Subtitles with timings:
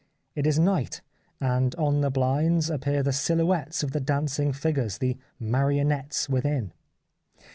[0.33, 1.01] It is night,
[1.39, 5.19] and on the blinds appear the" silhouettes" of the dancing figures, the"
[5.53, 6.73] marionettes" within.